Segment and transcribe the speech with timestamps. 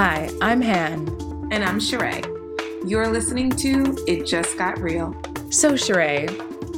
[0.00, 1.08] Hi, I'm Han.
[1.50, 2.24] And I'm Cherae.
[2.88, 5.12] You're listening to It Just Got Real.
[5.50, 6.28] So, Cherae,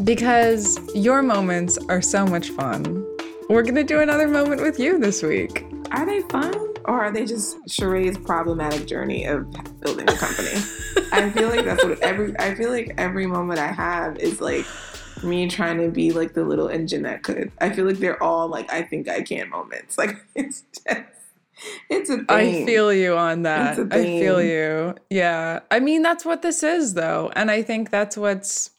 [0.06, 3.06] because your moments are so much fun,
[3.50, 5.66] we're going to do another moment with you this week.
[5.90, 6.54] Are they fun?
[6.86, 9.52] Or are they just Cherae's problematic journey of
[9.82, 10.58] building a company?
[11.12, 14.64] I feel like that's what every I feel like every moment I have is like
[15.22, 17.52] me trying to be like the little engine that could.
[17.60, 19.98] I feel like they're all like I think I can moments.
[19.98, 21.19] Like it's just
[21.90, 22.26] it's a thing.
[22.28, 23.78] I feel you on that.
[23.92, 24.94] I feel you.
[25.10, 25.60] Yeah.
[25.70, 27.30] I mean, that's what this is, though.
[27.34, 28.70] And I think that's what's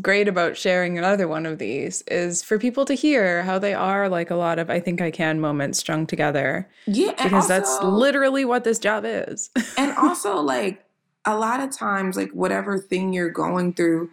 [0.00, 4.08] great about sharing another one of these is for people to hear how they are
[4.08, 6.68] like a lot of I think I can moments strung together.
[6.86, 7.12] Yeah.
[7.12, 9.50] Because also, that's literally what this job is.
[9.78, 10.84] and also, like,
[11.24, 14.10] a lot of times, like, whatever thing you're going through,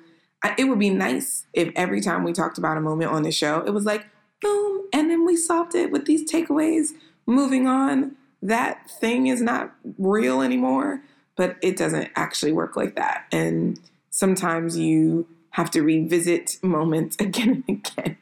[0.58, 3.62] it would be nice if every time we talked about a moment on the show,
[3.62, 4.06] it was like,
[4.42, 6.90] boom, and then we solved it with these takeaways
[7.26, 11.02] moving on, that thing is not real anymore.
[11.36, 13.26] But it doesn't actually work like that.
[13.32, 13.78] And
[14.10, 18.18] sometimes you have to revisit moments again and again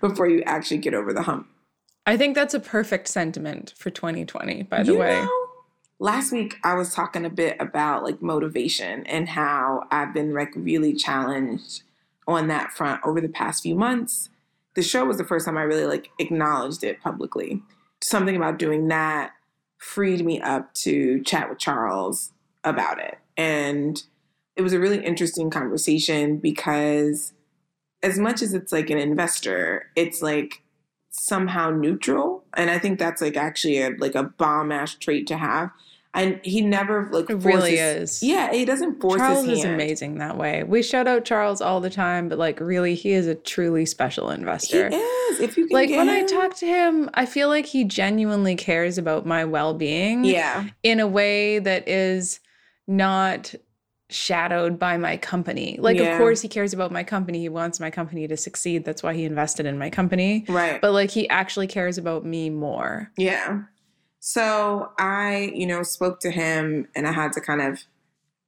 [0.00, 1.48] before you actually get over the hump.
[2.06, 5.22] I think that's a perfect sentiment for 2020, by the you way.
[5.22, 5.46] Know,
[5.98, 10.52] last week I was talking a bit about like motivation and how I've been like
[10.54, 11.82] really challenged
[12.26, 14.28] on that front over the past few months.
[14.74, 17.62] The show was the first time I really like acknowledged it publicly
[18.04, 19.32] something about doing that
[19.78, 23.18] freed me up to chat with Charles about it.
[23.36, 24.02] And
[24.56, 27.32] it was a really interesting conversation because
[28.02, 30.62] as much as it's like an investor, it's like
[31.10, 32.44] somehow neutral.
[32.54, 35.70] And I think that's like actually a like a bomb ass trait to have
[36.14, 38.22] and he never like it really is.
[38.22, 39.16] Yeah, he doesn't force.
[39.16, 40.62] Charles is amazing that way.
[40.62, 44.30] We shout out Charles all the time, but like really, he is a truly special
[44.30, 44.88] investor.
[44.88, 45.40] He is.
[45.40, 46.14] If you like when him.
[46.14, 50.24] I talk to him, I feel like he genuinely cares about my well being.
[50.24, 52.40] Yeah, in a way that is
[52.86, 53.54] not
[54.10, 55.76] shadowed by my company.
[55.80, 56.12] Like, yeah.
[56.12, 57.40] of course, he cares about my company.
[57.40, 58.84] He wants my company to succeed.
[58.84, 60.44] That's why he invested in my company.
[60.48, 60.80] Right.
[60.80, 63.10] But like, he actually cares about me more.
[63.16, 63.62] Yeah.
[64.26, 67.82] So I, you know, spoke to him and I had to kind of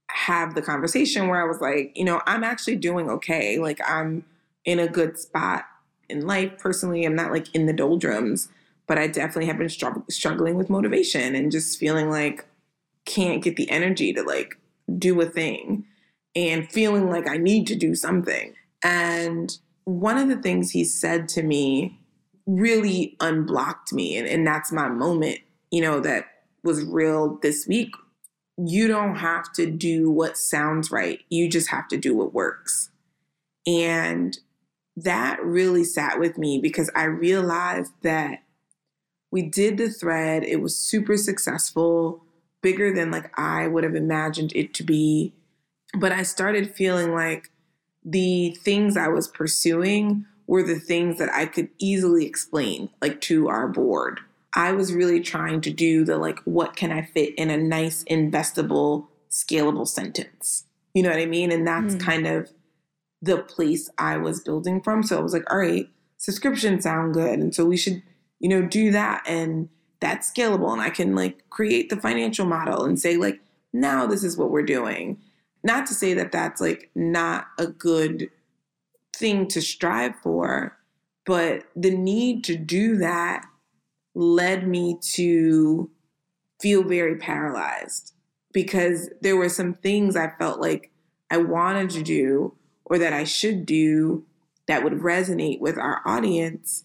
[0.08, 3.58] have the conversation where I was like, you know, I'm actually doing okay.
[3.58, 4.24] Like I'm
[4.64, 5.66] in a good spot
[6.08, 7.04] in life personally.
[7.04, 8.48] I'm not like in the doldrums,
[8.86, 12.46] but I definitely have been str- struggling with motivation and just feeling like
[13.04, 14.58] can't get the energy to like
[14.98, 15.84] do a thing
[16.34, 18.54] and feeling like I need to do something.
[18.82, 19.54] And
[19.84, 22.00] one of the things he said to me
[22.46, 25.40] really unblocked me and, and that's my moment
[25.76, 26.24] you know, that
[26.64, 27.90] was real this week,
[28.56, 31.20] you don't have to do what sounds right.
[31.28, 32.88] You just have to do what works.
[33.66, 34.38] And
[34.96, 38.38] that really sat with me because I realized that
[39.30, 42.24] we did the thread, it was super successful,
[42.62, 45.34] bigger than like I would have imagined it to be.
[45.92, 47.50] But I started feeling like
[48.02, 53.48] the things I was pursuing were the things that I could easily explain like to
[53.48, 54.20] our board
[54.56, 58.02] I was really trying to do the like, what can I fit in a nice,
[58.04, 60.64] investable, scalable sentence?
[60.94, 61.52] You know what I mean?
[61.52, 62.00] And that's mm.
[62.00, 62.50] kind of
[63.20, 65.02] the place I was building from.
[65.02, 67.38] So I was like, all right, subscriptions sound good.
[67.38, 68.02] And so we should,
[68.40, 69.22] you know, do that.
[69.26, 69.68] And
[70.00, 70.72] that's scalable.
[70.72, 73.40] And I can like create the financial model and say, like,
[73.74, 75.18] now this is what we're doing.
[75.62, 78.30] Not to say that that's like not a good
[79.14, 80.78] thing to strive for,
[81.26, 83.44] but the need to do that
[84.16, 85.90] led me to
[86.60, 88.14] feel very paralyzed
[88.52, 90.90] because there were some things I felt like
[91.30, 92.54] I wanted to do
[92.86, 94.24] or that I should do
[94.66, 96.84] that would resonate with our audience.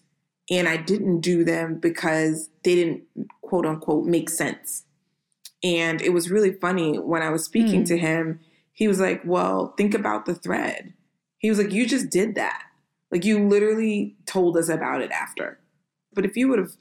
[0.50, 3.04] And I didn't do them because they didn't,
[3.40, 4.84] quote unquote, make sense.
[5.64, 7.88] And it was really funny when I was speaking mm.
[7.88, 8.40] to him,
[8.72, 10.92] he was like, Well, think about the thread.
[11.38, 12.64] He was like, You just did that.
[13.10, 15.60] Like, you literally told us about it after.
[16.12, 16.72] But if you would have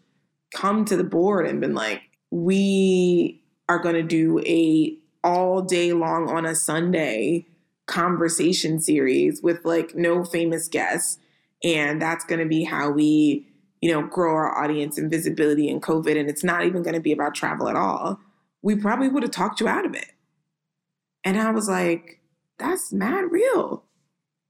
[0.54, 5.94] come to the board and been like, we are going to do a all day
[5.94, 7.46] long on a Sunday
[7.86, 11.20] conversation series with like no famous guests.
[11.64, 13.48] And that's going to be how we,
[13.82, 16.20] you know, grow our audience and visibility in COVID.
[16.20, 18.20] And it's not even going to be about travel at all.
[18.62, 20.12] We probably would have talked you out of it.
[21.24, 22.22] And I was like,
[22.58, 23.84] that's mad real.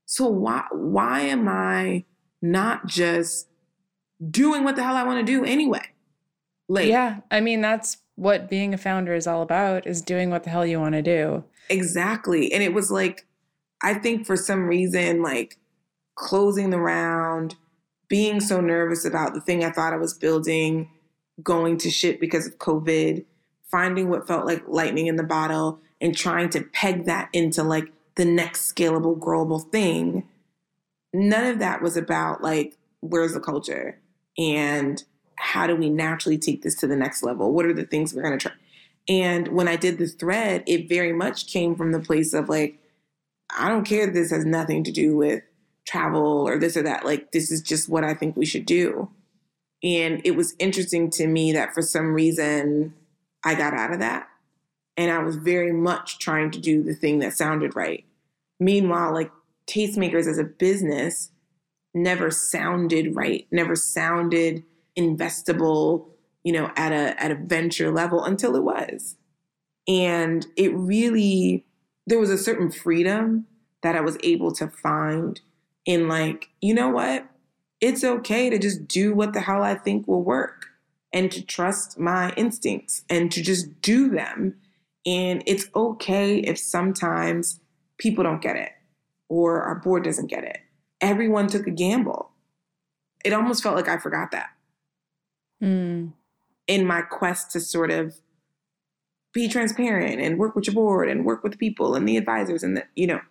[0.06, 2.06] So why why am I
[2.42, 3.48] not just
[4.30, 5.91] doing what the hell I want to do anyway?
[6.72, 10.46] Like, yeah, I mean, that's what being a founder is all about is doing what
[10.46, 11.44] the hell you want to do.
[11.70, 12.54] Exactly.
[12.54, 13.28] And it was like,
[13.84, 15.58] I think for some reason, like
[16.16, 17.56] closing the round,
[18.08, 20.90] being so nervous about the thing I thought I was building,
[21.44, 23.26] going to shit because of COVID,
[23.70, 27.92] finding what felt like lightning in the bottle and trying to peg that into like
[28.16, 30.26] the next scalable, growable thing.
[31.14, 34.00] None of that was about like, where's the culture?
[34.38, 35.04] And
[35.42, 37.52] how do we naturally take this to the next level?
[37.52, 38.56] What are the things we're going to try?
[39.10, 42.78] And when I did the thread, it very much came from the place of like,
[43.58, 45.44] I don't care this has nothing to do with
[45.86, 47.06] travel or this or that.
[47.06, 49.10] Like, this is just what I think we should do.
[49.84, 52.94] And it was interesting to me that for some reason
[53.44, 54.28] I got out of that.
[54.96, 58.06] And I was very much trying to do the thing that sounded right.
[58.60, 59.32] Meanwhile, like
[59.68, 61.32] Tastemakers as a business
[61.94, 64.64] never sounded right, never sounded
[64.98, 66.08] investable,
[66.44, 69.16] you know, at a at a venture level until it was.
[69.88, 71.66] And it really
[72.08, 73.46] there was a certain freedom
[73.84, 75.40] that I was able to find
[75.86, 77.28] in like, you know what?
[77.80, 80.68] It's okay to just do what the hell I think will work
[81.14, 84.56] and to trust my instincts and to just do them.
[85.06, 87.60] And it's okay if sometimes
[87.98, 88.72] people don't get it
[89.30, 90.60] or our board doesn't get it.
[91.00, 92.32] Everyone took a gamble.
[93.26, 94.50] It almost felt like I forgot that
[95.62, 96.12] mm.
[96.68, 98.16] in my quest to sort of
[99.34, 102.76] be transparent and work with your board and work with people and the advisors and
[102.78, 103.22] the, you know,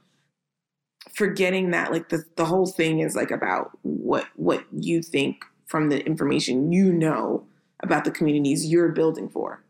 [1.15, 5.89] forgetting that like the, the whole thing is like about what what you think from
[5.89, 7.47] the information you know
[7.83, 9.65] about the communities you're building for.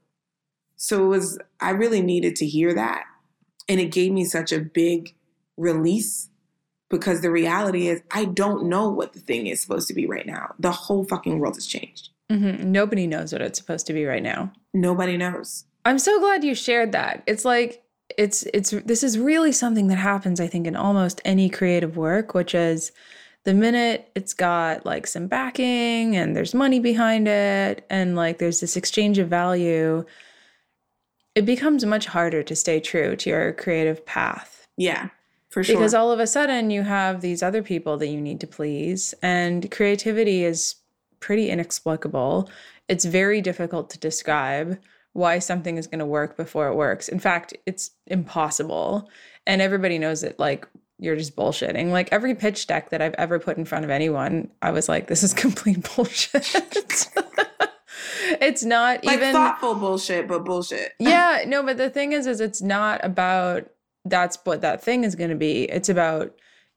[0.76, 3.04] So it was I really needed to hear that.
[3.68, 5.14] And it gave me such a big
[5.56, 6.30] release
[6.88, 10.26] because the reality is I don't know what the thing is supposed to be right
[10.26, 10.54] now.
[10.58, 12.10] The whole fucking world has changed.
[12.30, 12.70] Mm-hmm.
[12.70, 14.52] Nobody knows what it's supposed to be right now.
[14.72, 15.64] Nobody knows.
[15.84, 17.22] I'm so glad you shared that.
[17.26, 17.82] It's like
[18.16, 22.34] it's it's this is really something that happens I think in almost any creative work,
[22.34, 22.92] which is
[23.44, 28.60] the minute it's got like some backing and there's money behind it and like there's
[28.60, 30.04] this exchange of value,
[31.34, 34.66] it becomes much harder to stay true to your creative path.
[34.76, 35.08] Yeah.
[35.48, 35.76] For sure.
[35.76, 39.14] Because all of a sudden you have these other people that you need to please
[39.22, 40.76] and creativity is
[41.20, 42.50] pretty inexplicable.
[42.88, 44.78] It's very difficult to describe
[45.12, 47.08] why something is going to work before it works.
[47.08, 49.08] In fact, it's impossible.
[49.46, 50.66] And everybody knows it like
[50.98, 51.90] you're just bullshitting.
[51.90, 55.06] Like every pitch deck that I've ever put in front of anyone, I was like,
[55.06, 56.54] this is complete bullshit.
[58.40, 60.92] it's not like even thoughtful bullshit, but bullshit.
[60.98, 63.68] yeah, no, but the thing is, is it's not about
[64.04, 65.64] that's what that thing is going to be.
[65.64, 66.34] It's about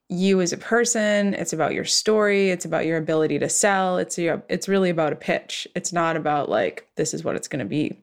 [0.09, 4.17] you as a person it's about your story it's about your ability to sell it's
[4.17, 5.67] your, it's really about a pitch.
[5.75, 7.97] It's not about like this is what it's going to be.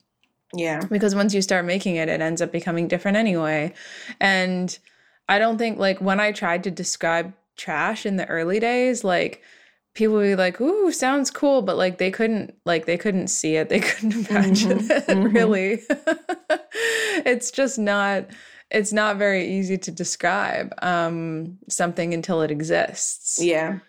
[0.53, 0.81] Yeah.
[0.91, 3.73] Because once you start making it it ends up becoming different anyway.
[4.21, 4.77] And
[5.29, 9.43] i don't think like when i tried to describe trash in the early days like
[9.95, 13.57] people would be like ooh sounds cool but like they couldn't like they couldn't see
[13.57, 13.69] it.
[13.69, 14.91] They couldn't imagine mm-hmm.
[14.91, 15.37] it mm-hmm.
[15.37, 15.83] really.
[17.27, 18.27] It's just not
[18.71, 23.43] it's not very easy to describe um, something until it exists.
[23.43, 23.81] Yeah.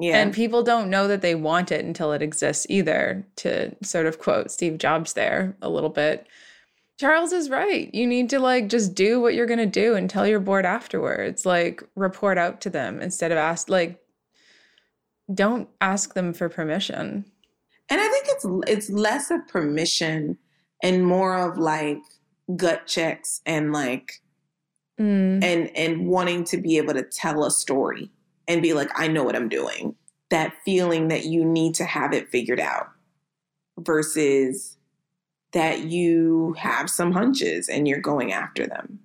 [0.00, 0.18] Yeah.
[0.18, 4.18] And people don't know that they want it until it exists either, to sort of
[4.20, 6.26] quote Steve Jobs there a little bit.
[7.00, 7.92] Charles is right.
[7.94, 10.64] You need to like just do what you're going to do and tell your board
[10.64, 11.44] afterwards.
[11.46, 14.00] Like report out to them instead of ask like
[15.32, 17.24] don't ask them for permission.
[17.90, 20.38] And I think it's it's less of permission
[20.82, 21.98] and more of like
[22.56, 24.20] gut checks and like
[24.98, 25.42] mm.
[25.42, 28.10] and and wanting to be able to tell a story
[28.46, 29.94] and be like I know what I'm doing.
[30.30, 32.88] That feeling that you need to have it figured out
[33.78, 34.76] versus
[35.52, 39.00] that you have some hunches and you're going after them.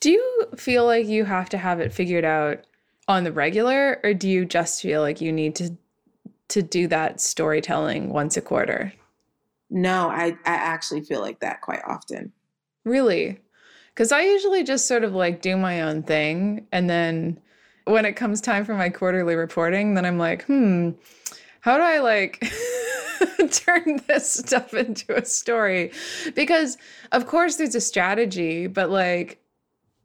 [0.00, 2.66] Do you feel like you have to have it figured out
[3.08, 5.76] on the regular or do you just feel like you need to
[6.48, 8.92] to do that storytelling once a quarter?
[9.70, 12.32] No, I I actually feel like that quite often.
[12.86, 13.40] Really?
[13.92, 16.66] Because I usually just sort of like do my own thing.
[16.70, 17.38] And then
[17.84, 20.90] when it comes time for my quarterly reporting, then I'm like, hmm,
[21.60, 22.40] how do I like
[23.50, 25.90] turn this stuff into a story?
[26.36, 26.78] Because,
[27.10, 29.40] of course, there's a strategy, but like,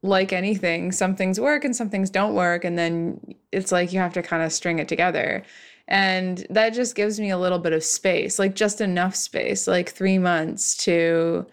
[0.01, 2.65] like anything, some things work and some things don't work.
[2.65, 5.43] And then it's like you have to kind of string it together.
[5.87, 9.89] And that just gives me a little bit of space, like just enough space, like
[9.91, 11.45] three months to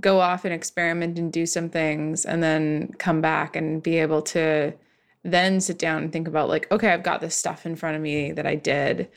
[0.00, 4.22] go off and experiment and do some things and then come back and be able
[4.22, 4.72] to
[5.24, 8.02] then sit down and think about like okay i've got this stuff in front of
[8.02, 9.08] me that i did.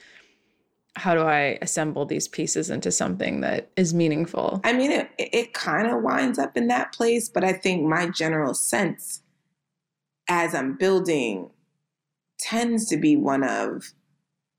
[0.95, 4.59] How do i assemble these pieces into something that is meaningful?
[4.63, 8.09] I mean it, it kind of winds up in that place but i think my
[8.09, 9.21] general sense
[10.29, 11.49] as i'm building
[12.39, 13.93] tends to be one of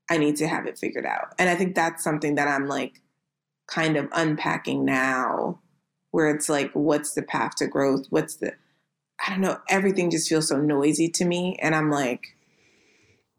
[0.09, 1.33] i need to have it figured out.
[1.37, 3.01] And i think that's something that i'm like
[3.67, 5.59] kind of unpacking now
[6.13, 8.05] where it's like, what's the path to growth?
[8.11, 8.53] What's the,
[9.25, 11.57] I don't know, everything just feels so noisy to me.
[11.59, 12.37] And I'm like,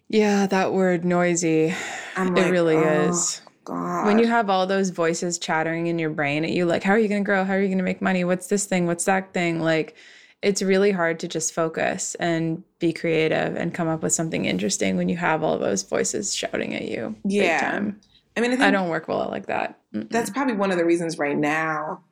[0.08, 1.72] yeah, that word noisy.
[2.16, 3.40] I'm like, it really oh, is.
[3.62, 4.06] God.
[4.06, 6.98] When you have all those voices chattering in your brain at you, like, how are
[6.98, 7.44] you going to grow?
[7.44, 8.24] How are you going to make money?
[8.24, 8.86] What's this thing?
[8.86, 9.60] What's that thing?
[9.60, 9.94] Like,
[10.42, 14.96] it's really hard to just focus and be creative and come up with something interesting
[14.96, 17.14] when you have all those voices shouting at you.
[17.24, 17.82] Yeah.
[18.36, 19.78] I mean, I, I, don't work well like that.
[19.94, 20.10] Mm-mm.
[20.10, 22.02] That's probably one of the reasons right now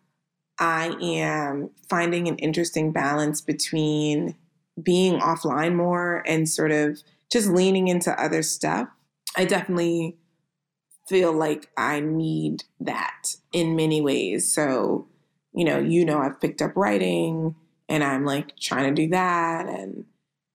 [0.58, 4.36] I am finding an interesting balance between
[4.80, 8.88] being offline more and sort of just leaning into other stuff.
[9.36, 10.18] I definitely
[11.08, 14.52] feel like I need that in many ways.
[14.54, 15.08] So,
[15.52, 17.54] you know, you know, I've picked up writing
[17.88, 20.04] and I'm like trying to do that and,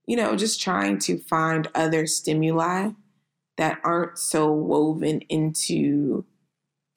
[0.06, 2.92] you know, just trying to find other stimuli
[3.58, 6.26] that aren't so woven into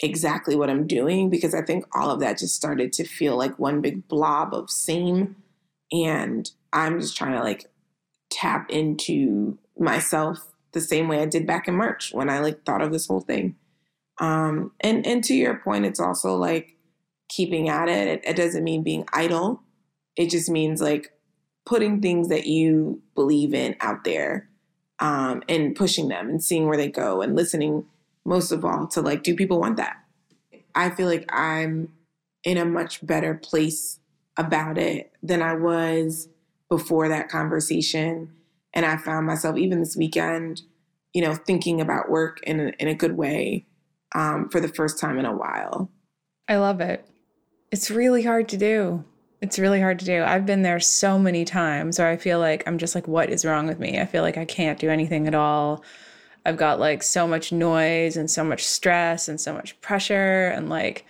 [0.00, 3.58] exactly what I'm doing because I think all of that just started to feel like
[3.58, 5.36] one big blob of same.
[5.92, 7.66] And I'm just trying to like
[8.30, 10.38] tap into myself
[10.72, 13.20] the same way I did back in March when I like thought of this whole
[13.20, 13.56] thing.
[14.20, 16.76] Um, and and to your point, it's also like
[17.28, 18.08] keeping at it.
[18.08, 18.20] it.
[18.24, 19.62] It doesn't mean being idle.
[20.16, 21.12] It just means like
[21.66, 24.48] putting things that you believe in out there
[24.98, 27.86] um, and pushing them and seeing where they go and listening
[28.24, 29.96] most of all to like, do people want that?
[30.74, 31.92] I feel like I'm
[32.44, 33.98] in a much better place
[34.36, 36.28] about it than I was
[36.68, 38.32] before that conversation.
[38.72, 40.62] And I found myself even this weekend,
[41.12, 43.66] you know, thinking about work in a, in a good way
[44.14, 45.90] um, for the first time in a while.
[46.48, 47.06] I love it.
[47.70, 49.04] It's really hard to do.
[49.40, 50.22] It's really hard to do.
[50.22, 53.44] I've been there so many times where I feel like I'm just like, what is
[53.44, 53.98] wrong with me?
[53.98, 55.82] I feel like I can't do anything at all.
[56.44, 60.68] I've got like so much noise and so much stress and so much pressure and
[60.68, 61.04] like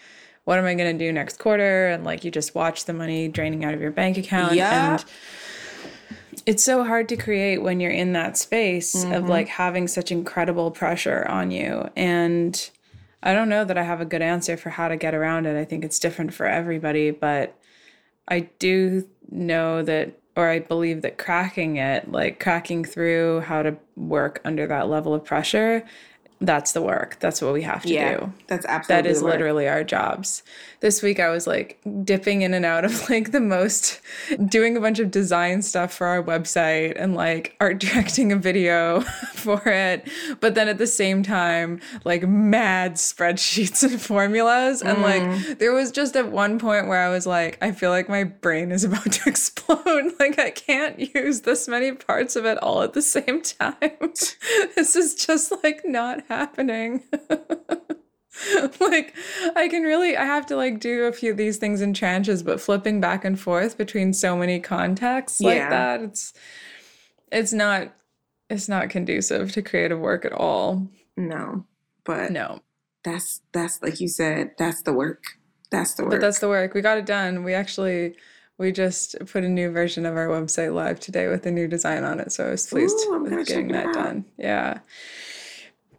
[0.44, 3.28] what am I going to do next quarter and like you just watch the money
[3.28, 4.92] draining out of your bank account yeah.
[4.92, 5.04] and
[6.46, 9.12] it's so hard to create when you're in that space mm-hmm.
[9.12, 12.70] of like having such incredible pressure on you and
[13.22, 15.58] I don't know that I have a good answer for how to get around it.
[15.58, 17.54] I think it's different for everybody, but
[18.26, 23.76] I do know that, or I believe that cracking it, like cracking through how to
[23.96, 25.84] work under that level of pressure,
[26.42, 27.18] that's the work.
[27.20, 28.32] That's what we have to yeah, do.
[28.46, 30.42] That's absolutely That is literally our jobs.
[30.80, 34.00] This week I was like dipping in and out of like the most
[34.46, 39.00] doing a bunch of design stuff for our website and like art directing a video
[39.34, 40.08] for it.
[40.40, 44.80] But then at the same time, like mad spreadsheets and formulas.
[44.80, 45.02] And mm.
[45.02, 48.24] like there was just at one point where I was like, I feel like my
[48.24, 50.14] brain is about to explode.
[50.18, 53.76] like I can't use this many parts of it all at the same time.
[54.74, 57.02] this is just like not happening?
[58.80, 59.14] like
[59.56, 62.44] I can really I have to like do a few of these things in tranches,
[62.44, 66.32] but flipping back and forth between so many contexts like that, it's
[67.30, 67.92] it's not
[68.48, 70.88] it's not conducive to creative work at all.
[71.16, 71.66] No.
[72.04, 72.60] But no.
[73.04, 75.22] That's that's like you said, that's the work.
[75.70, 76.12] That's the work.
[76.12, 76.74] But that's the work.
[76.74, 77.44] We got it done.
[77.44, 78.14] We actually
[78.58, 82.04] we just put a new version of our website live today with a new design
[82.04, 82.30] on it.
[82.30, 84.26] So I was pleased Ooh, with getting that done.
[84.36, 84.80] Yeah.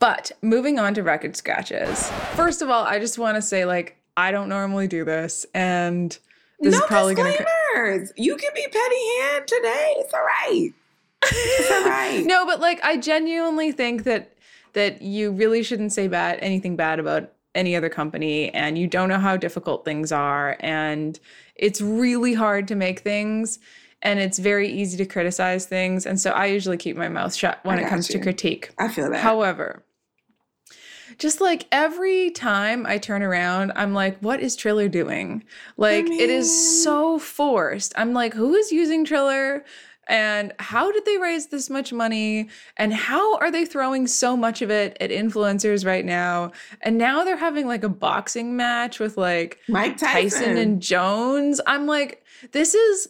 [0.01, 2.09] But moving on to record scratches.
[2.33, 6.09] First of all, I just want to say, like, I don't normally do this, and
[6.59, 8.07] this no is probably going to.
[8.17, 9.93] You can be petty Han today.
[9.97, 10.71] It's all right.
[11.23, 12.23] It's all right.
[12.25, 14.33] no, but like, I genuinely think that
[14.73, 19.07] that you really shouldn't say bad anything bad about any other company, and you don't
[19.07, 21.19] know how difficult things are, and
[21.55, 23.59] it's really hard to make things
[24.03, 26.07] and it's very easy to criticize things.
[26.07, 28.17] And so I usually keep my mouth shut when it comes you.
[28.17, 28.71] to critique.
[28.79, 29.19] I feel that.
[29.19, 29.83] However,
[31.21, 35.43] just like every time I turn around, I'm like, what is Triller doing?
[35.77, 36.19] Like, I mean...
[36.19, 37.93] it is so forced.
[37.95, 39.63] I'm like, who is using Triller?
[40.07, 42.49] And how did they raise this much money?
[42.75, 46.53] And how are they throwing so much of it at influencers right now?
[46.81, 50.09] And now they're having like a boxing match with like Mike Tyson,
[50.39, 51.61] Tyson and Jones.
[51.67, 53.09] I'm like, this is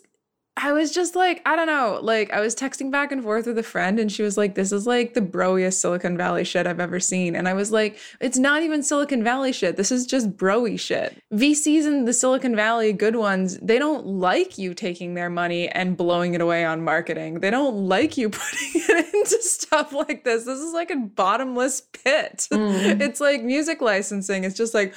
[0.57, 1.99] I was just like, I don't know.
[2.01, 4.73] Like, I was texting back and forth with a friend, and she was like, This
[4.73, 7.35] is like the broiest Silicon Valley shit I've ever seen.
[7.37, 9.77] And I was like, It's not even Silicon Valley shit.
[9.77, 11.17] This is just broy shit.
[11.33, 15.95] VCs in the Silicon Valley, good ones, they don't like you taking their money and
[15.95, 17.39] blowing it away on marketing.
[17.39, 20.43] They don't like you putting it into stuff like this.
[20.43, 22.49] This is like a bottomless pit.
[22.51, 22.99] Mm.
[22.99, 24.43] It's like music licensing.
[24.43, 24.93] It's just like,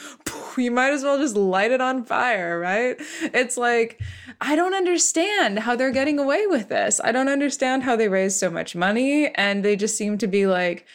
[0.59, 2.97] you might as well just light it on fire, right?
[3.23, 4.01] It's like,
[4.41, 7.01] I don't understand how they're getting away with this.
[7.03, 10.47] I don't understand how they raise so much money and they just seem to be
[10.47, 10.87] like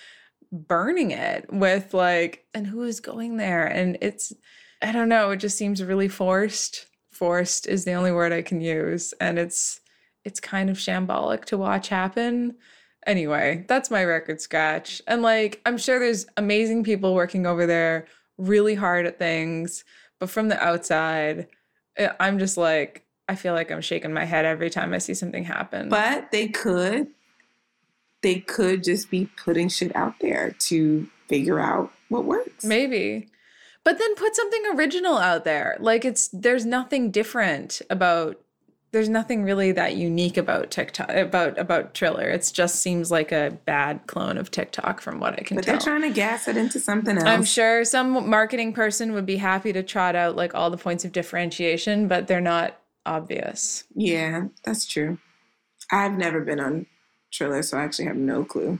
[0.52, 3.66] burning it with like, and who is going there?
[3.66, 4.34] And it's,
[4.82, 6.86] I don't know, it just seems really forced.
[7.12, 9.14] Forced is the only word I can use.
[9.20, 9.82] And it's
[10.26, 12.56] it's kind of shambolic to watch happen.
[13.08, 15.02] Anyway, that's my record scratch.
[15.08, 19.84] And like, I'm sure there's amazing people working over there, really hard at things,
[20.20, 21.48] but from the outside,
[21.96, 25.14] eh, I'm just like, I feel like I'm shaking my head every time I see
[25.14, 25.88] something happen.
[25.88, 27.10] But they could,
[28.24, 32.66] they could just be putting shit out there to figure out what works.
[32.66, 33.28] Maybe.
[33.84, 35.78] But then put something original out there.
[35.80, 38.42] Like it's there's nothing different about
[38.92, 42.30] there's nothing really that unique about TikTok about about Triller.
[42.30, 45.76] It just seems like a bad clone of TikTok from what I can but tell.
[45.76, 47.28] they're trying to gas it into something else.
[47.28, 51.06] I'm sure some marketing person would be happy to trot out like all the points
[51.06, 53.86] of differentiation, but they're not obvious.
[53.96, 55.18] Yeah, that's true.
[55.92, 56.86] I've never been on
[57.32, 58.80] Triller, so I actually have no clue.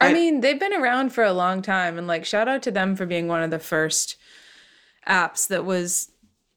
[0.00, 2.70] I, I mean, they've been around for a long time and like shout out to
[2.70, 4.16] them for being one of the first
[5.06, 6.10] apps that was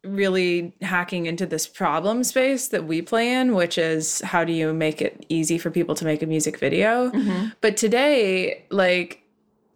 [0.04, 4.74] really hacking into this problem space that we play in, which is how do you
[4.74, 7.10] make it easy for people to make a music video?
[7.10, 7.48] Mm-hmm.
[7.62, 9.24] But today, like,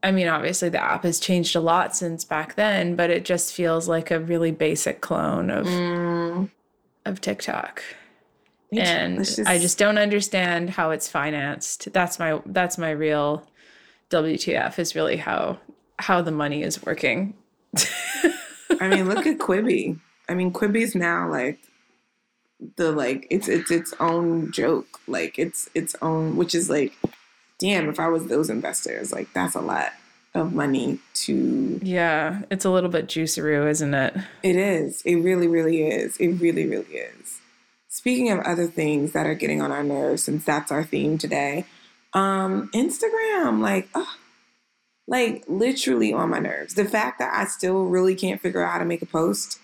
[0.03, 3.53] I mean, obviously the app has changed a lot since back then, but it just
[3.53, 6.49] feels like a really basic clone of mm.
[7.09, 7.83] Of TikTok.
[8.71, 9.39] and just...
[9.45, 11.91] I just don't understand how it's financed.
[11.91, 13.45] That's my that's my real
[14.09, 15.59] WTF is really how
[15.97, 17.33] how the money is working.
[18.79, 19.99] I mean, look at Quibi.
[20.29, 21.59] I mean, Quibi's now like
[22.77, 25.01] the like it's it's its own joke.
[25.07, 26.93] Like it's its own, which is like,
[27.59, 29.91] damn, if I was those investors, like that's a lot
[30.33, 31.79] of money to.
[31.81, 34.15] Yeah, it's a little bit Juicero, isn't it?
[34.43, 35.01] It is.
[35.03, 36.17] It really, really is.
[36.17, 37.39] It really, really is.
[37.87, 41.65] Speaking of other things that are getting on our nerves, since that's our theme today,
[42.13, 44.15] um, Instagram, like, oh,
[45.07, 46.75] like literally on my nerves.
[46.75, 49.59] The fact that I still really can't figure out how to make a post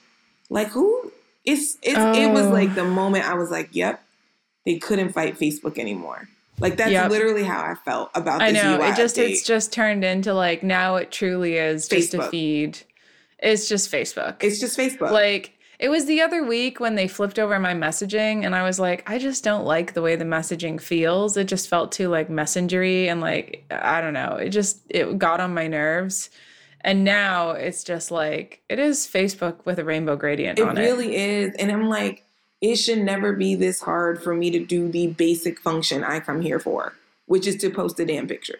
[0.50, 1.12] like who?
[1.44, 2.14] It's it's oh.
[2.14, 2.90] it was like the oh.
[2.90, 4.04] moment I was like, yep,
[4.66, 6.28] they couldn't fight Facebook anymore.
[6.60, 7.12] Like that's yep.
[7.12, 8.42] literally how I felt about.
[8.42, 9.30] I know UI it just update.
[9.30, 12.28] it's just turned into like now it truly is just Facebook.
[12.28, 12.80] a feed.
[13.40, 14.38] It's just Facebook.
[14.42, 15.12] It's just Facebook.
[15.12, 18.80] Like it was the other week when they flipped over my messaging and I was
[18.80, 21.36] like, I just don't like the way the messaging feels.
[21.36, 24.38] It just felt too like messengery and like I don't know.
[24.38, 26.30] It just it got on my nerves.
[26.82, 30.88] And now it's just like it is Facebook with a rainbow gradient it on really
[30.88, 30.92] it.
[30.92, 31.56] really is.
[31.56, 32.25] And I'm like,
[32.72, 36.42] it should never be this hard for me to do the basic function I come
[36.42, 36.94] here for,
[37.28, 38.58] which is to post a damn picture.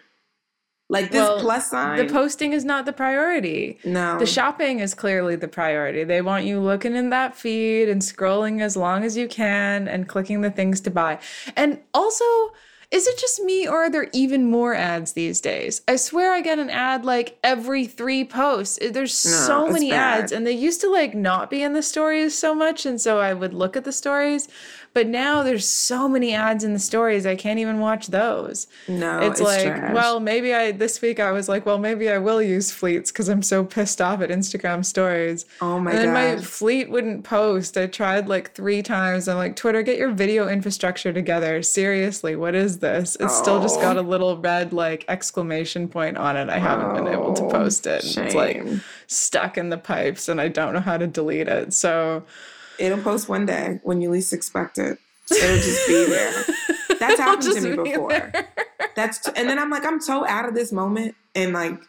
[0.88, 1.98] Like this well, plus sign.
[1.98, 3.80] The posting is not the priority.
[3.84, 4.20] No.
[4.20, 6.04] The shopping is clearly the priority.
[6.04, 10.08] They want you looking in that feed and scrolling as long as you can and
[10.08, 11.18] clicking the things to buy.
[11.56, 12.24] And also,
[12.90, 15.82] is it just me or are there even more ads these days?
[15.88, 18.78] I swear I get an ad like every three posts.
[18.80, 20.24] There's no, so many bad.
[20.24, 23.18] ads and they used to like not be in the stories so much and so
[23.18, 24.48] I would look at the stories,
[24.96, 28.66] but now there's so many ads in the stories, I can't even watch those.
[28.88, 29.94] No, it's, it's like, trash.
[29.94, 33.28] well, maybe I this week I was like, well, maybe I will use fleets because
[33.28, 35.44] I'm so pissed off at Instagram stories.
[35.60, 36.00] Oh my god!
[36.00, 37.76] And then my fleet wouldn't post.
[37.76, 39.28] I tried like three times.
[39.28, 41.62] I'm like, Twitter, get your video infrastructure together.
[41.62, 43.16] Seriously, what is this?
[43.16, 43.42] It's oh.
[43.42, 44.02] still just got a oh.
[44.02, 46.48] little red like exclamation point on it.
[46.48, 48.02] I haven't oh, been able to oh, post it.
[48.02, 48.24] Shame.
[48.24, 48.64] It's like
[49.08, 51.74] stuck in the pipes, and I don't know how to delete it.
[51.74, 52.24] So.
[52.78, 54.98] It'll post one day when you least expect it.
[55.30, 56.32] It'll just be there.
[56.98, 58.32] That's happened to me before.
[58.94, 61.80] That's t- and then I'm like, I'm so out of this moment, and like,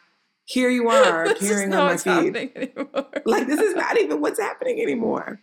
[0.45, 2.33] here you are appearing on my feed.
[3.25, 5.39] Like this is not even what's happening anymore.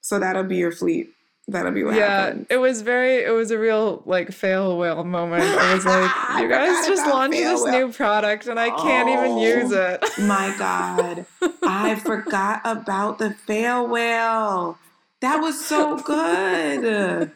[0.00, 1.10] So that'll be your fleet.
[1.48, 2.46] That'll be what yeah, happens.
[2.50, 3.24] it was very.
[3.24, 5.42] It was a real like fail whale moment.
[5.42, 7.72] I was like, you guys just launched this whale.
[7.72, 10.04] new product, and I can't oh, even use it.
[10.20, 11.26] my God,
[11.64, 14.78] I forgot about the fail whale.
[15.20, 17.32] That was so good.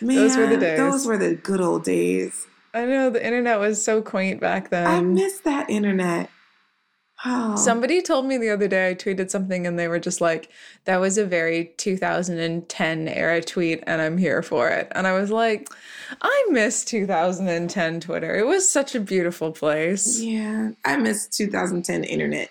[0.00, 0.78] Man, those were the days.
[0.78, 2.46] Those were the good old days.
[2.74, 4.86] I know the internet was so quaint back then.
[4.86, 6.30] I miss that internet.
[7.24, 7.54] Oh.
[7.56, 10.50] Somebody told me the other day I tweeted something and they were just like,
[10.84, 14.90] that was a very 2010 era tweet and I'm here for it.
[14.92, 15.68] And I was like,
[16.22, 18.36] I miss 2010 Twitter.
[18.36, 20.20] It was such a beautiful place.
[20.20, 22.48] Yeah, I miss 2010 internet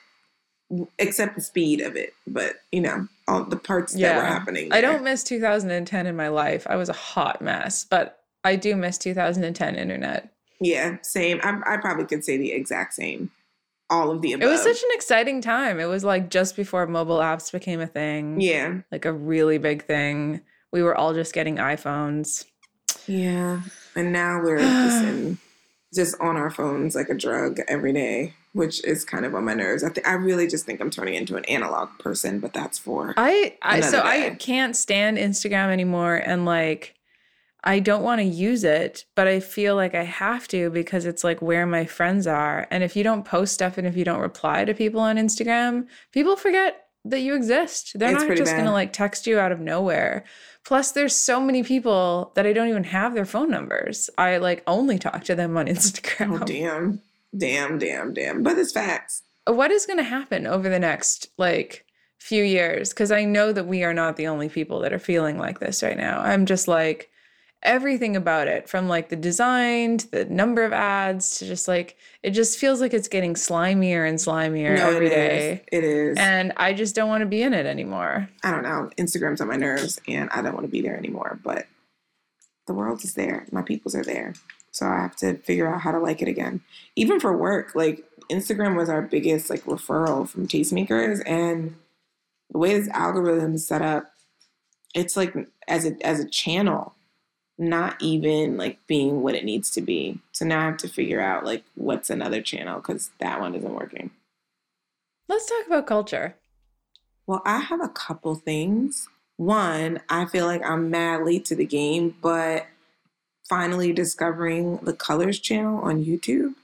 [0.99, 4.13] except the speed of it, but you know, all the parts yeah.
[4.13, 4.69] that were happening.
[4.69, 4.77] There.
[4.77, 6.67] I don't miss 2010 in my life.
[6.69, 10.31] I was a hot mess, but I do miss 2010 internet.
[10.61, 11.39] Yeah, same.
[11.43, 13.31] I, I probably could say the exact same.
[13.89, 14.47] All of the above.
[14.47, 15.79] It was such an exciting time.
[15.79, 18.39] It was like just before mobile apps became a thing.
[18.39, 18.81] Yeah.
[18.91, 20.41] Like a really big thing.
[20.71, 22.45] We were all just getting iPhones.
[23.07, 23.61] Yeah.
[23.95, 25.37] And now we're just in
[25.93, 28.35] just on our phones like a drug every day.
[28.53, 29.83] which is kind of on my nerves.
[29.83, 33.13] I th- I really just think I'm turning into an analog person, but that's for
[33.17, 34.27] I, I so day.
[34.27, 36.93] I can't stand Instagram anymore and like
[37.63, 41.23] I don't want to use it, but I feel like I have to because it's
[41.23, 42.67] like where my friends are.
[42.71, 45.87] And if you don't post stuff and if you don't reply to people on Instagram,
[46.13, 47.91] people forget that you exist.
[47.95, 50.23] They're it's not just going to like text you out of nowhere.
[50.65, 54.09] Plus, there's so many people that I don't even have their phone numbers.
[54.17, 56.41] I like only talk to them on Instagram.
[56.41, 57.01] Oh, damn.
[57.37, 58.43] Damn, damn, damn.
[58.43, 59.23] But it's facts.
[59.45, 61.85] What is going to happen over the next like
[62.19, 62.89] few years?
[62.89, 65.83] Because I know that we are not the only people that are feeling like this
[65.83, 66.21] right now.
[66.21, 67.09] I'm just like,
[67.63, 71.97] everything about it from like the design to the number of ads to just like
[72.23, 75.51] it just feels like it's getting slimier and slimier no, every it day.
[75.51, 75.59] Is.
[75.71, 76.17] It is.
[76.17, 78.29] And I just don't want to be in it anymore.
[78.43, 78.89] I don't know.
[78.97, 81.67] Instagram's on my nerves and I don't want to be there anymore, but
[82.67, 83.45] the world is there.
[83.51, 84.33] My peoples are there.
[84.71, 86.61] So I have to figure out how to like it again.
[86.95, 91.75] Even for work, like Instagram was our biggest like referral from tastemakers and
[92.51, 94.11] the way this algorithm is set up,
[94.95, 95.35] it's like
[95.67, 96.95] as a as a channel
[97.59, 100.19] not even like being what it needs to be.
[100.31, 103.73] So now I have to figure out like what's another channel because that one isn't
[103.73, 104.11] working.
[105.27, 106.35] Let's talk about culture.
[107.27, 109.07] Well, I have a couple things.
[109.37, 112.65] One, I feel like I'm mad late to the game, but
[113.47, 116.55] finally discovering the Colors channel on YouTube.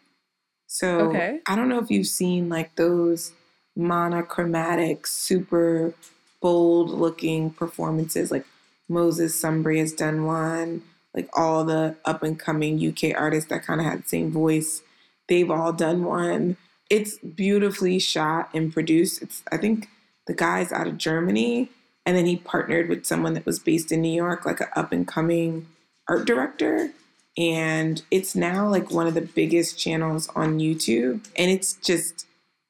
[0.67, 1.39] So okay.
[1.45, 3.33] I don't know if you've seen like those
[3.75, 5.93] monochromatic, super
[6.41, 8.45] bold looking performances like
[8.87, 10.83] Moses Sumney has done one.
[11.13, 14.81] Like all the up and coming UK artists that kind of had the same voice,
[15.29, 16.57] they've all done one.
[16.89, 19.21] It's beautifully shot and produced.
[19.21, 19.87] It's I think
[20.27, 21.69] the guy's out of Germany,
[22.05, 24.91] and then he partnered with someone that was based in New York, like an up
[24.91, 25.67] and coming
[26.07, 26.91] art director.
[27.37, 32.25] And it's now like one of the biggest channels on YouTube, and it's just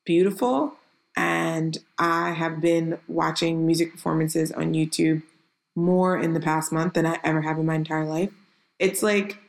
[0.06, 0.75] beautiful.
[1.17, 5.23] And I have been watching music performances on YouTube
[5.75, 8.31] more in the past month than I ever have in my entire life.
[8.79, 9.39] It's like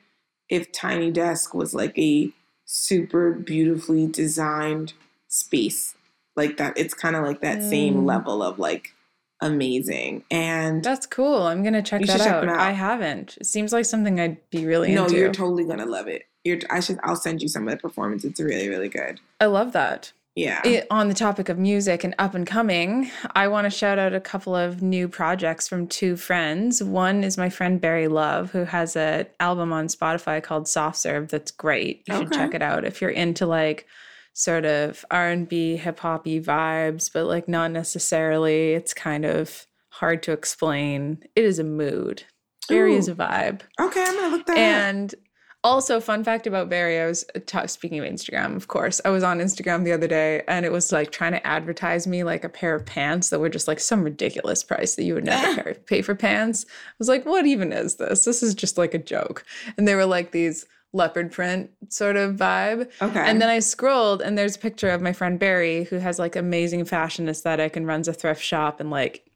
[0.49, 2.33] if Tiny Desk was like a
[2.65, 4.93] super beautifully designed
[5.29, 5.95] space
[6.35, 6.77] like that.
[6.77, 7.71] It's kind of like that mm.
[7.71, 8.93] same level of like
[9.41, 10.25] amazing.
[10.31, 11.43] And that's cool.
[11.43, 12.43] I'm gonna check that out.
[12.43, 12.59] Check out.
[12.59, 13.39] I haven't.
[13.41, 15.15] It seems like something I'd be really no, into.
[15.15, 16.25] No, you're totally gonna love it.
[16.45, 16.99] You're, I should.
[17.03, 18.25] I'll send you some of the performance.
[18.25, 19.21] It's really, really good.
[19.41, 20.13] I love that.
[20.37, 20.61] Yeah.
[20.67, 24.13] It, on the topic of music and up and coming, I want to shout out
[24.13, 26.83] a couple of new projects from two friends.
[26.83, 31.29] One is my friend Barry Love, who has an album on Spotify called Soft Serve
[31.29, 32.03] that's great.
[32.07, 32.25] You okay.
[32.25, 33.87] should check it out if you're into like
[34.35, 38.75] sort of R&B, hip hoppy vibes, but like not necessarily.
[38.75, 41.25] It's kind of hard to explain.
[41.35, 42.25] It is a mood.
[42.69, 42.99] Barry Ooh.
[42.99, 43.63] is a vibe.
[43.81, 45.21] Okay, I'm gonna look that and up.
[45.67, 49.01] Also, fun fact about Barry, I was uh, t- speaking of Instagram, of course.
[49.05, 52.23] I was on Instagram the other day and it was like trying to advertise me
[52.23, 55.25] like a pair of pants that were just like some ridiculous price that you would
[55.25, 56.67] never pay for pants.
[56.69, 58.25] I was like, what even is this?
[58.25, 59.45] This is just like a joke.
[59.77, 62.89] And they were like these leopard print sort of vibe.
[63.03, 63.29] Okay.
[63.29, 66.37] And then I scrolled and there's a picture of my friend Barry who has like
[66.37, 69.29] amazing fashion aesthetic and runs a thrift shop and like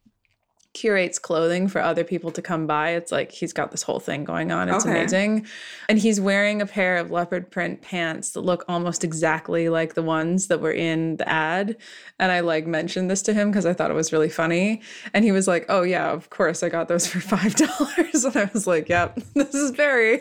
[0.73, 2.91] curates clothing for other people to come by.
[2.91, 4.69] It's like he's got this whole thing going on.
[4.69, 4.99] It's okay.
[4.99, 5.47] amazing.
[5.89, 10.03] And he's wearing a pair of leopard print pants that look almost exactly like the
[10.03, 11.77] ones that were in the ad.
[12.21, 14.83] And I like mentioned this to him because I thought it was really funny.
[15.13, 18.25] And he was like, Oh yeah, of course I got those for five dollars.
[18.25, 20.21] And I was like, Yep, this is very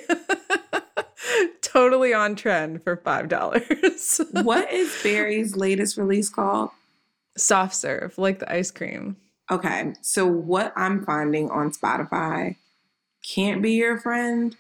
[1.62, 4.20] totally on trend for five dollars.
[4.32, 6.72] what is Barry's latest release called?
[7.38, 9.16] Soft serve, like the ice cream.
[9.52, 12.58] Okay, so what I'm finding on Spotify
[13.24, 14.56] can't be your friend,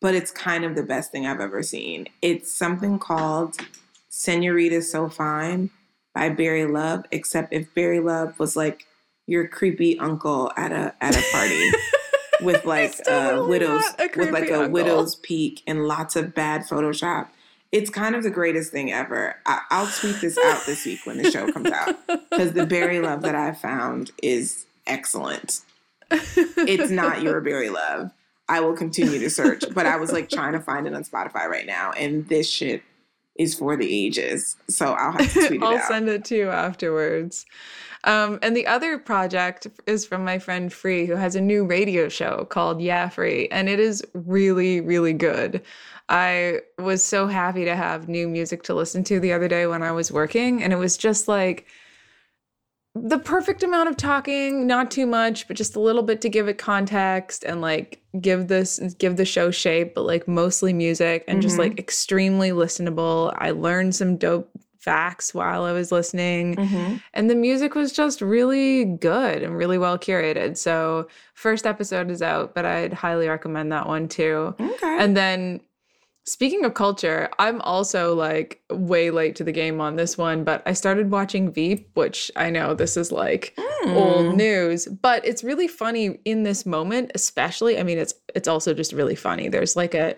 [0.00, 2.08] but it's kind of the best thing I've ever seen.
[2.22, 3.56] It's something called
[4.08, 5.70] Senorita So Fine
[6.14, 8.86] by Barry Love, except if Barry Love was like
[9.26, 11.70] your creepy uncle at a at a party
[12.42, 13.84] with like a widow's
[14.16, 14.70] with like a uncle.
[14.70, 17.28] widow's peak and lots of bad Photoshop
[17.72, 19.36] it's kind of the greatest thing ever.
[19.46, 21.96] I, will tweet this out this week when the show comes out
[22.30, 25.60] because the Barry Love that I found is excellent.
[26.10, 28.10] It's not your Barry Love.
[28.48, 31.46] I will continue to search, but I was like trying to find it on Spotify
[31.46, 32.82] right now, and this shit
[33.38, 34.56] is for the ages.
[34.68, 35.88] So I'll have to tweet it I'll out.
[35.88, 37.46] send it to you afterwards.
[38.04, 42.08] Um, and the other project is from my friend Free, who has a new radio
[42.08, 45.62] show called Yeah Free, and it is really, really good.
[46.10, 49.82] I was so happy to have new music to listen to the other day when
[49.82, 50.60] I was working.
[50.62, 51.66] And it was just like
[52.96, 56.48] the perfect amount of talking, not too much, but just a little bit to give
[56.48, 61.38] it context and like give this give the show shape, but like mostly music and
[61.38, 61.42] mm-hmm.
[61.42, 63.32] just like extremely listenable.
[63.38, 66.56] I learned some dope facts while I was listening.
[66.56, 66.96] Mm-hmm.
[67.14, 70.56] And the music was just really good and really well curated.
[70.56, 74.56] So, first episode is out, but I'd highly recommend that one too.
[74.58, 74.96] Okay.
[74.98, 75.60] And then
[76.26, 80.62] Speaking of culture, I'm also like way late to the game on this one, but
[80.66, 83.96] I started watching Veep, which I know this is like mm.
[83.96, 87.78] old news, but it's really funny in this moment, especially.
[87.78, 89.48] I mean, it's it's also just really funny.
[89.48, 90.14] There's like a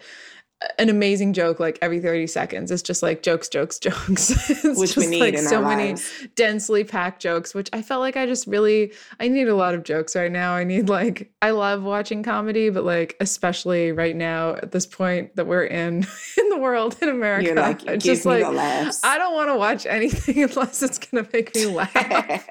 [0.79, 2.71] an amazing joke like every 30 seconds.
[2.71, 4.65] It's just like jokes, jokes, jokes.
[4.65, 5.97] which we need like so many
[6.35, 9.85] densely packed jokes, which I felt like I just really I need a lot of
[9.85, 10.55] jokes right now.
[10.55, 15.35] I need like I love watching comedy, but like especially right now at this point
[15.37, 16.07] that we're in
[16.39, 17.47] in the world in America.
[17.47, 21.55] You're like, it's just like I don't want to watch anything unless it's gonna make
[21.55, 22.49] me laugh.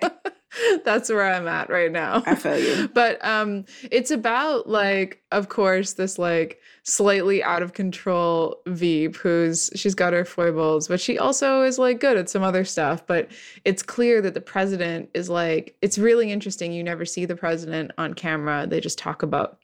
[0.84, 2.24] That's where I'm at right now.
[2.26, 2.90] I feel you.
[2.90, 9.70] But um it's about like of course this like slightly out of control Veep, who's
[9.76, 13.06] she's got her foibles, but she also is like good at some other stuff.
[13.06, 13.30] But
[13.66, 16.74] it's clear that the president is like, it's really interesting.
[16.74, 18.66] You never see the president on camera.
[18.68, 19.60] They just talk about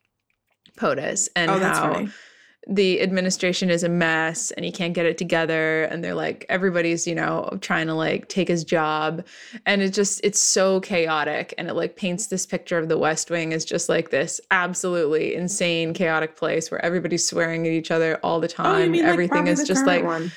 [0.78, 2.10] POTUS and oh, how funny
[2.70, 7.08] the administration is a mess and he can't get it together and they're like everybody's
[7.08, 9.26] you know trying to like take his job.
[9.66, 13.30] And it just it's so chaotic and it like paints this picture of the west
[13.30, 18.20] wing as just like this absolutely insane chaotic place where everybody's swearing at each other
[18.24, 18.82] all the oh, time.
[18.82, 20.32] oh, mean, everything like, is just like one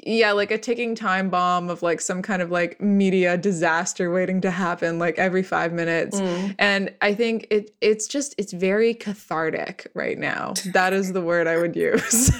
[0.00, 4.40] yeah, like a ticking time bomb of like some kind of like media disaster waiting
[4.42, 6.20] to happen like every 5 minutes.
[6.20, 6.54] Mm.
[6.58, 10.54] And I think it it's just it's very cathartic right now.
[10.72, 12.30] That is the word I would use.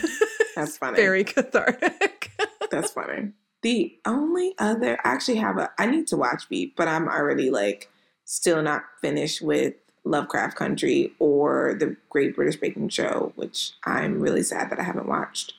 [0.56, 0.96] That's funny.
[0.96, 2.30] very cathartic.
[2.70, 3.32] That's funny.
[3.62, 7.50] The only other I actually have a I need to watch Veep, but I'm already
[7.50, 7.90] like
[8.24, 14.42] still not finished with Lovecraft Country or the Great British Baking Show, which I'm really
[14.42, 15.54] sad that I haven't watched.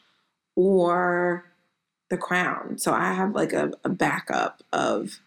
[0.56, 1.46] Or
[2.16, 2.78] the Crown.
[2.78, 5.20] So I have like a, a backup of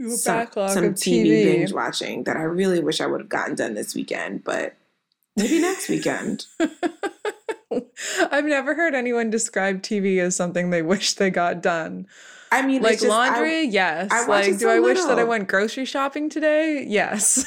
[0.00, 3.54] some, some of TV, TV binge watching that I really wish I would have gotten
[3.54, 4.76] done this weekend, but
[5.36, 6.46] maybe next weekend.
[8.30, 12.06] I've never heard anyone describe TV as something they wish they got done.
[12.52, 14.08] I mean, like just, laundry, I, yes.
[14.12, 16.84] I like, do I wish that I went grocery shopping today?
[16.86, 17.44] Yes.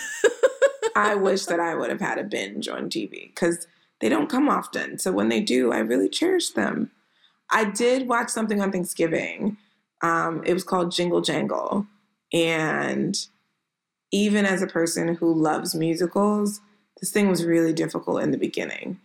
[0.96, 3.68] I wish that I would have had a binge on TV because
[4.02, 4.98] they don't come often.
[4.98, 6.92] So when they do, I really cherish them.
[7.50, 9.58] I did watch something on Thanksgiving.
[10.02, 11.86] Um, it was called Jingle Jangle.
[12.34, 13.18] And
[14.12, 16.62] even as a person who loves musicals,
[17.00, 19.00] this thing was really difficult in the beginning.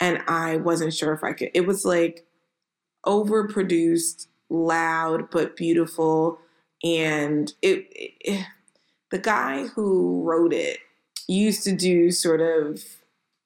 [0.00, 1.50] And I wasn't sure if I could.
[1.54, 2.24] It was like
[3.06, 6.38] overproduced, loud, but beautiful.
[6.84, 8.46] And it, it
[9.10, 10.78] the guy who wrote it
[11.26, 12.84] used to do sort of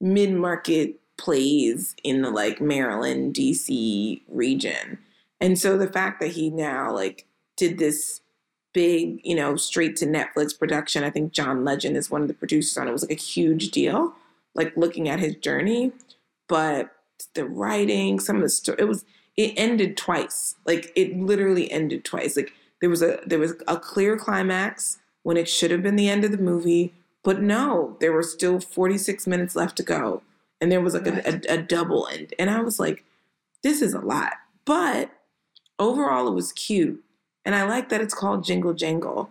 [0.01, 4.99] mid market plays in the like Maryland, DC region.
[5.41, 8.21] And so the fact that he now like did this
[8.73, 12.35] big, you know, straight to Netflix production, I think John Legend is one of the
[12.35, 14.15] producers on it, was like a huge deal,
[14.55, 15.93] like looking at his journey.
[16.49, 16.91] But
[17.35, 19.05] the writing, some of the story, it was,
[19.37, 20.57] it ended twice.
[20.67, 22.37] Like it literally ended twice.
[22.37, 26.09] Like there was a, there was a clear climax when it should have been the
[26.09, 26.93] end of the movie.
[27.23, 30.23] But no, there were still 46 minutes left to go
[30.63, 32.33] and there was like a, a, a double end.
[32.39, 33.05] And I was like,
[33.65, 34.35] this is a lot.
[34.65, 35.11] But
[35.81, 37.03] overall, it was cute.
[37.45, 39.31] And I like that it's called Jingle Jangle.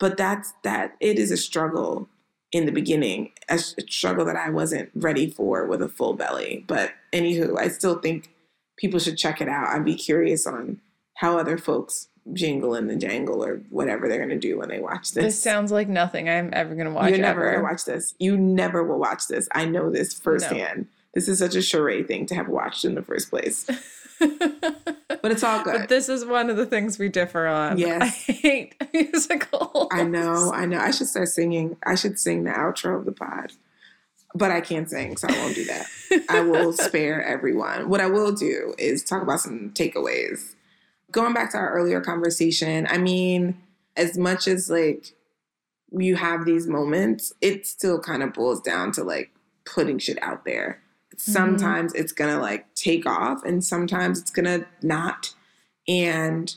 [0.00, 2.08] But that's that it is a struggle
[2.50, 6.64] in the beginning, a, a struggle that I wasn't ready for with a full belly.
[6.66, 8.30] But anywho, I still think
[8.76, 9.68] people should check it out.
[9.68, 10.80] I'd be curious on
[11.14, 15.12] how other folks jingle in the jangle or whatever they're gonna do when they watch
[15.12, 15.24] this.
[15.24, 17.10] This sounds like nothing I'm ever gonna watch.
[17.10, 18.14] You're never watch this.
[18.18, 19.48] You never will watch this.
[19.52, 20.78] I know this firsthand.
[20.78, 20.86] No.
[21.14, 23.64] This is such a charade thing to have watched in the first place.
[24.18, 25.80] but it's all good.
[25.80, 27.78] But this is one of the things we differ on.
[27.78, 28.02] Yes.
[28.02, 29.88] I hate musicals.
[29.90, 30.78] I know, I know.
[30.78, 31.76] I should start singing.
[31.84, 33.52] I should sing the outro of the pod.
[34.34, 35.86] But I can't sing, so I won't do that.
[36.30, 37.90] I will spare everyone.
[37.90, 40.54] What I will do is talk about some takeaways
[41.12, 43.56] going back to our earlier conversation, I mean,
[43.96, 45.14] as much as like
[45.92, 49.30] you have these moments, it still kind of boils down to like
[49.64, 50.82] putting shit out there.
[51.08, 51.32] Mm-hmm.
[51.32, 52.02] Sometimes mm-hmm.
[52.02, 55.34] it's gonna like take off and sometimes it's gonna not.
[55.86, 56.54] And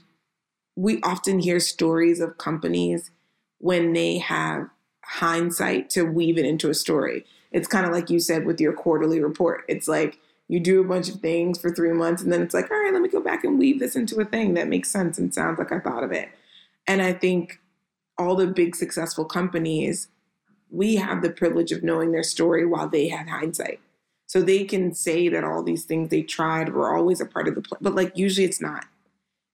[0.76, 3.12] we often hear stories of companies
[3.60, 4.70] when they have
[5.04, 7.26] hindsight to weave it into a story.
[7.52, 9.63] It's kind of like you said with your quarterly report.
[9.68, 12.69] It's like you do a bunch of things for three months and then it's like
[12.71, 15.17] all right let me go back and weave this into a thing that makes sense
[15.17, 16.29] and sounds like i thought of it
[16.88, 17.60] and i think
[18.17, 20.08] all the big successful companies
[20.71, 23.79] we have the privilege of knowing their story while they had hindsight
[24.27, 27.55] so they can say that all these things they tried were always a part of
[27.55, 28.86] the plan but like usually it's not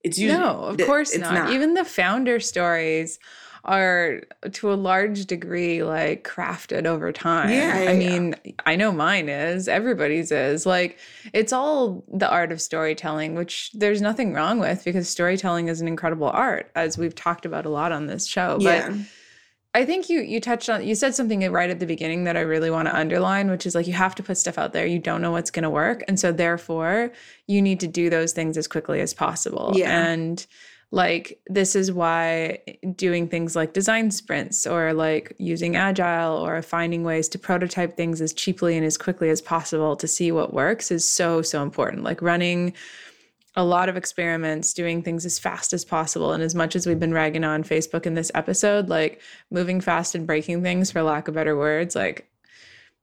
[0.04, 1.34] It's usually no, of course not.
[1.34, 1.54] not.
[1.54, 3.19] Even the founder stories
[3.63, 4.21] are
[4.52, 7.52] to a large degree like crafted over time.
[7.52, 10.65] Yeah, I mean, I know mine is, everybody's is.
[10.65, 10.97] Like
[11.34, 15.88] it's all the art of storytelling, which there's nothing wrong with because storytelling is an
[15.88, 18.58] incredible art as we've talked about a lot on this show.
[18.60, 18.89] Yeah.
[18.89, 19.00] But
[19.74, 22.41] I think you you touched on you said something right at the beginning that I
[22.41, 24.86] really want to underline, which is like you have to put stuff out there.
[24.86, 27.12] You don't know what's going to work, and so therefore
[27.47, 29.71] you need to do those things as quickly as possible.
[29.76, 30.08] Yeah.
[30.08, 30.45] And
[30.91, 32.60] like this is why
[32.95, 38.19] doing things like design sprints or like using agile or finding ways to prototype things
[38.19, 42.04] as cheaply and as quickly as possible to see what works is so so important.
[42.04, 42.73] Like running
[43.56, 46.32] a lot of experiments, doing things as fast as possible.
[46.32, 50.15] And as much as we've been ragging on Facebook in this episode, like moving fast
[50.15, 52.30] and breaking things, for lack of better words, like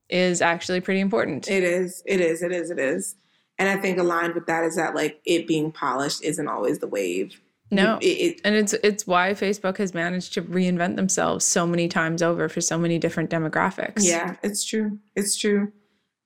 [0.09, 1.47] is actually pretty important.
[1.49, 2.03] It is.
[2.05, 2.41] It is.
[2.41, 2.71] It is.
[2.71, 3.15] It is.
[3.59, 6.87] And I think aligned with that is that like it being polished isn't always the
[6.87, 7.39] wave.
[7.71, 11.87] No, it, it, and it's it's why Facebook has managed to reinvent themselves so many
[11.87, 14.03] times over for so many different demographics.
[14.03, 14.99] Yeah, it's true.
[15.15, 15.71] It's true.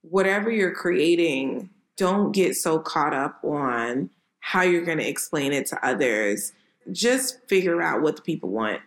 [0.02, 5.66] Whatever you're creating, don't get so caught up on how you're going to explain it
[5.68, 6.54] to others.
[6.92, 8.82] Just figure out what the people want.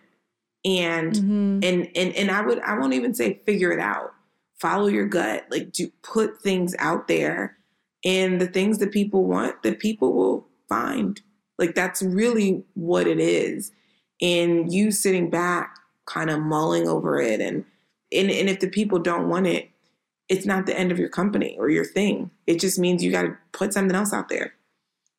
[0.65, 1.59] And mm-hmm.
[1.63, 4.13] and and and I would I won't even say figure it out.
[4.59, 5.45] Follow your gut.
[5.51, 7.57] Like do put things out there
[8.03, 11.21] and the things that people want, that people will find.
[11.57, 13.71] Like that's really what it is.
[14.21, 17.65] And you sitting back kind of mulling over it and
[18.11, 19.69] and, and if the people don't want it,
[20.29, 22.31] it's not the end of your company or your thing.
[22.45, 24.53] It just means you got to put something else out there.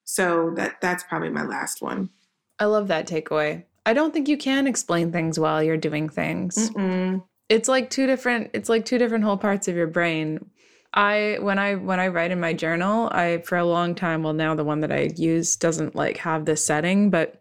[0.04, 2.10] So that that's probably my last one.
[2.58, 3.64] I love that takeaway.
[3.84, 6.70] I don't think you can explain things while you're doing things.
[6.70, 7.22] Mm-mm.
[7.48, 10.50] It's like two different it's like two different whole parts of your brain.
[10.98, 14.32] I when I when I write in my journal, I for a long time, well
[14.32, 17.40] now the one that I use doesn't like have this setting, but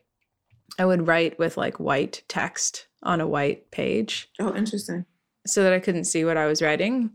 [0.78, 4.30] I would write with like white text on a white page.
[4.40, 5.06] Oh, interesting.
[5.48, 7.12] So that I couldn't see what I was writing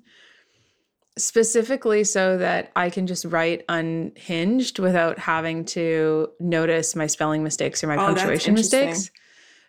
[1.17, 7.85] specifically so that I can just write unhinged without having to notice my spelling mistakes
[7.85, 9.11] or my oh, punctuation mistakes.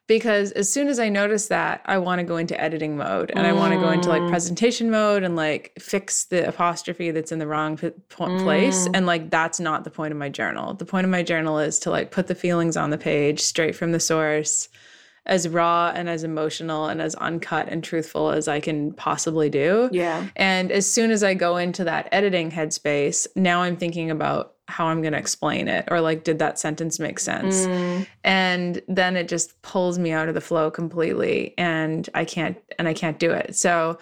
[0.06, 3.46] Because as soon as I notice that, I want to go into editing mode and
[3.46, 3.50] mm.
[3.50, 4.30] I want to go into like mm.
[4.30, 8.44] presentation mode and like fix the apostrophe that's in the wrong p- mm.
[8.44, 8.88] place.
[8.94, 10.74] And like that's not the point of my journal.
[10.74, 13.76] The point of my journal is to like put the feelings on the page straight
[13.76, 14.68] from the source
[15.26, 19.90] as raw and as emotional and as uncut and truthful as I can possibly do.
[19.92, 20.28] Yeah.
[20.36, 24.88] And as soon as I go into that editing headspace, now I'm thinking about how
[24.88, 27.66] I'm going to explain it or like did that sentence make sense?
[27.66, 28.08] Mm.
[28.24, 32.88] And then it just pulls me out of the flow completely and I can't and
[32.88, 33.56] I can't do it.
[33.56, 34.00] So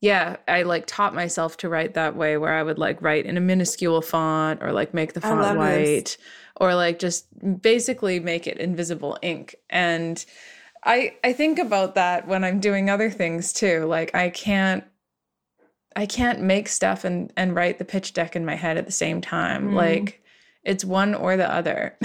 [0.00, 3.36] yeah, I like taught myself to write that way where I would like write in
[3.36, 6.18] a minuscule font or like make the font white this.
[6.56, 7.26] or like just
[7.62, 9.56] basically make it invisible ink.
[9.70, 10.24] And
[10.84, 13.86] I I think about that when I'm doing other things too.
[13.86, 14.84] Like I can't
[15.96, 18.92] I can't make stuff and and write the pitch deck in my head at the
[18.92, 19.70] same time.
[19.70, 19.74] Mm.
[19.74, 20.22] Like
[20.64, 21.96] it's one or the other.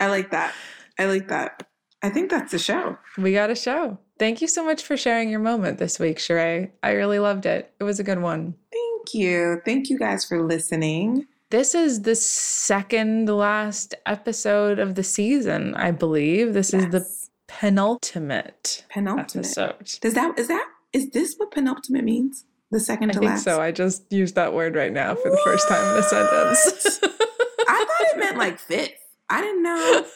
[0.00, 0.54] I like that.
[0.98, 1.66] I like that.
[2.02, 2.98] I think that's the show.
[3.16, 3.98] We got a show.
[4.18, 6.70] Thank you so much for sharing your moment this week, Cherae.
[6.82, 7.72] I really loved it.
[7.80, 8.54] It was a good one.
[8.72, 9.60] Thank you.
[9.64, 11.26] Thank you guys for listening.
[11.50, 16.52] This is the second last episode of the season, I believe.
[16.52, 16.84] This yes.
[16.84, 17.06] is the
[17.46, 19.98] penultimate, penultimate episode.
[20.00, 22.44] Does that is that is this what penultimate means?
[22.70, 23.44] The second to I think last.
[23.44, 25.32] So I just used that word right now for what?
[25.32, 26.98] the first time in a sentence.
[27.68, 28.92] I thought it meant like fifth.
[29.28, 30.06] I didn't know.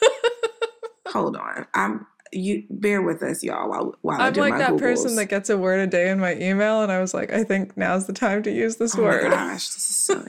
[1.09, 1.67] Hold on.
[1.73, 4.79] I'm you bear with us, y'all, while while I'm like that Googles.
[4.79, 7.43] person that gets a word a day in my email, and I was like, I
[7.43, 9.21] think now's the time to use this word.
[9.21, 9.31] oh word.
[9.31, 10.25] gosh, this is so.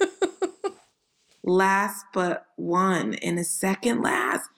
[1.45, 4.49] last but one, and a second last.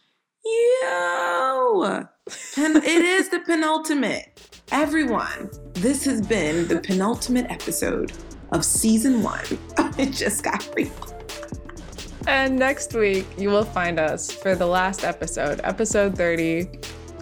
[0.44, 2.06] Yo,
[2.54, 4.60] Pen- it is the penultimate.
[4.70, 8.12] Everyone, this has been the penultimate episode
[8.52, 9.44] of season one.
[9.98, 10.92] it just got real.
[12.28, 16.70] And next week, you will find us for the last episode, episode 30.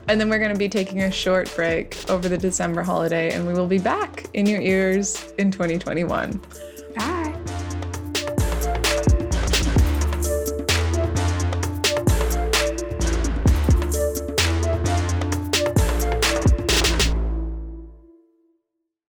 [0.08, 3.46] And then we're going to be taking a short break over the December holiday, and
[3.46, 6.38] we will be back in your ears in 2021.